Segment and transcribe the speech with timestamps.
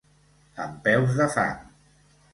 [0.63, 1.63] Amb peus de fang.